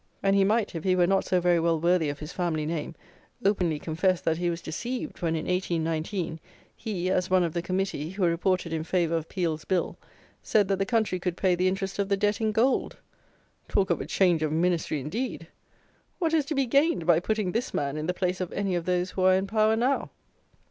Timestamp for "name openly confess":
2.65-4.19